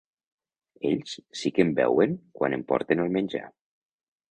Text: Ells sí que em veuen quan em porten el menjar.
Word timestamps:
Ells 0.91 1.13
sí 1.41 1.51
que 1.59 1.67
em 1.67 1.69
veuen 1.81 2.17
quan 2.41 2.59
em 2.59 2.65
porten 2.73 3.07
el 3.07 3.15
menjar. 3.21 3.45